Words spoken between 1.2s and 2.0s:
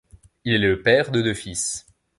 deux fils.